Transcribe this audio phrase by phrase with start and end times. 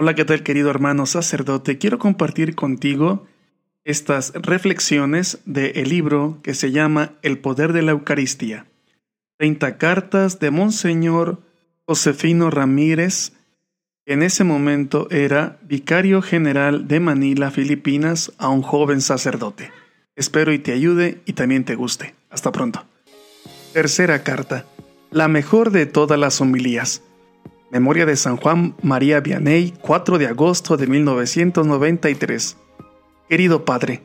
[0.00, 1.76] Hola, ¿qué tal querido hermano sacerdote?
[1.76, 3.26] Quiero compartir contigo
[3.82, 8.66] estas reflexiones del libro que se llama El poder de la Eucaristía.
[9.38, 11.42] 30 cartas de Monseñor
[11.84, 13.32] Josefino Ramírez,
[14.06, 19.72] que en ese momento era vicario general de Manila, Filipinas, a un joven sacerdote.
[20.14, 22.14] Espero y te ayude y también te guste.
[22.30, 22.84] Hasta pronto.
[23.72, 24.64] Tercera carta.
[25.10, 27.02] La mejor de todas las homilías.
[27.70, 32.56] Memoria de San Juan María Vianney, 4 de agosto de 1993.
[33.28, 34.00] Querido Padre,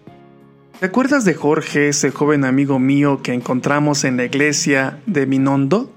[0.81, 5.89] ¿te acuerdas de Jorge, ese joven amigo mío que encontramos en la iglesia de Minondo?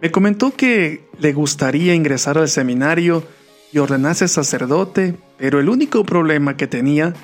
[0.00, 3.24] Me comentó que le gustaría ingresar al seminario
[3.72, 7.14] y ordenarse sacerdote, pero el único problema que tenía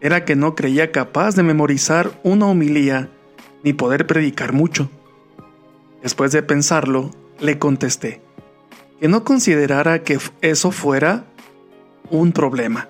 [0.00, 3.08] era que no creía capaz de memorizar una homilía
[3.64, 4.88] ni poder predicar mucho.
[6.00, 8.23] Después de pensarlo, le contesté,
[9.04, 11.26] que no considerara que eso fuera
[12.08, 12.88] un problema.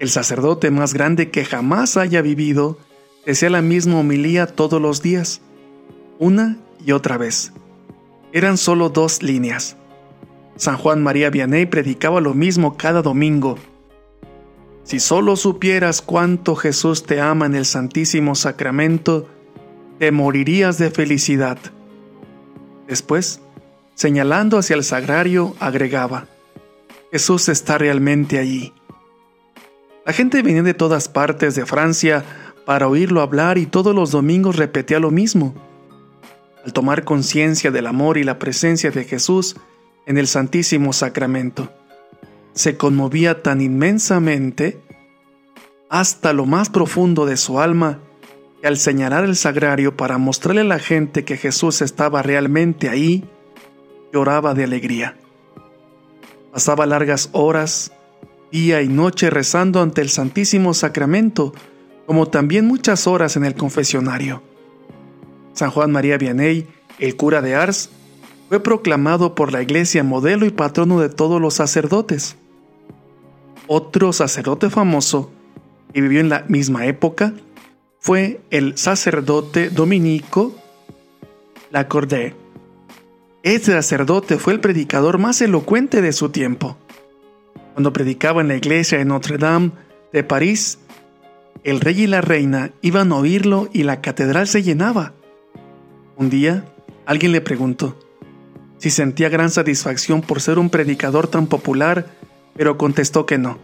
[0.00, 2.76] El sacerdote más grande que jamás haya vivido
[3.24, 5.40] decía la misma homilía todos los días,
[6.18, 7.52] una y otra vez.
[8.32, 9.76] Eran solo dos líneas.
[10.56, 13.58] San Juan María Vianney predicaba lo mismo cada domingo.
[14.82, 19.28] Si solo supieras cuánto Jesús te ama en el Santísimo Sacramento,
[20.00, 21.58] te morirías de felicidad.
[22.88, 23.40] Después,
[24.02, 26.26] Señalando hacia el sagrario, agregaba,
[27.12, 28.72] Jesús está realmente allí.
[30.04, 32.24] La gente venía de todas partes de Francia
[32.66, 35.54] para oírlo hablar y todos los domingos repetía lo mismo.
[36.64, 39.54] Al tomar conciencia del amor y la presencia de Jesús
[40.04, 41.72] en el Santísimo Sacramento,
[42.54, 44.80] se conmovía tan inmensamente
[45.88, 48.00] hasta lo más profundo de su alma
[48.60, 53.24] que al señalar el sagrario para mostrarle a la gente que Jesús estaba realmente ahí,
[54.12, 55.16] lloraba de alegría.
[56.52, 57.92] Pasaba largas horas,
[58.50, 61.54] día y noche rezando ante el Santísimo Sacramento,
[62.06, 64.42] como también muchas horas en el confesionario.
[65.54, 66.66] San Juan María Vianney,
[66.98, 67.90] el cura de Ars,
[68.48, 72.36] fue proclamado por la Iglesia modelo y patrono de todos los sacerdotes.
[73.66, 75.30] Otro sacerdote famoso,
[75.94, 77.32] que vivió en la misma época,
[77.98, 80.54] fue el sacerdote dominico
[81.70, 82.41] Lacordaire.
[83.42, 86.76] Este sacerdote fue el predicador más elocuente de su tiempo.
[87.72, 89.72] Cuando predicaba en la iglesia de Notre Dame
[90.12, 90.78] de París,
[91.64, 95.14] el rey y la reina iban a oírlo y la catedral se llenaba.
[96.16, 96.64] Un día,
[97.04, 97.98] alguien le preguntó
[98.78, 102.06] si sentía gran satisfacción por ser un predicador tan popular,
[102.56, 103.58] pero contestó que no.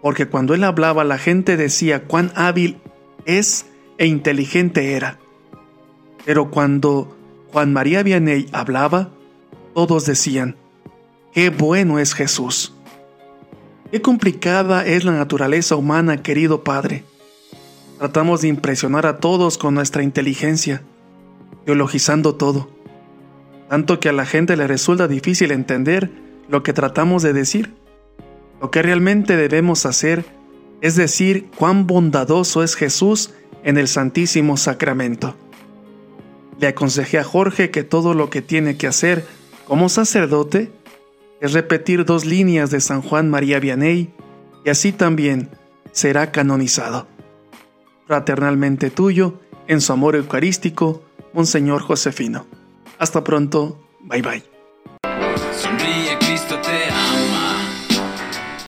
[0.00, 2.78] Porque cuando él hablaba la gente decía cuán hábil
[3.24, 3.66] es
[3.98, 5.18] e inteligente era.
[6.24, 7.16] Pero cuando
[7.52, 9.10] Juan María Vianney hablaba,
[9.74, 10.56] todos decían,
[11.34, 12.72] qué bueno es Jesús.
[13.90, 17.04] Qué complicada es la naturaleza humana, querido Padre.
[17.98, 20.82] Tratamos de impresionar a todos con nuestra inteligencia,
[21.66, 22.70] teologizando todo,
[23.68, 26.10] tanto que a la gente le resulta difícil entender
[26.48, 27.74] lo que tratamos de decir.
[28.62, 30.24] Lo que realmente debemos hacer
[30.80, 35.36] es decir cuán bondadoso es Jesús en el Santísimo Sacramento.
[36.62, 39.26] Le aconsejé a Jorge que todo lo que tiene que hacer
[39.66, 40.70] como sacerdote
[41.40, 44.14] es repetir dos líneas de San Juan María Vianney
[44.64, 45.50] y así también
[45.90, 47.08] será canonizado.
[48.06, 51.02] Fraternalmente tuyo, en su amor eucarístico,
[51.32, 52.46] Monseñor Josefino.
[52.96, 54.51] Hasta pronto, bye bye.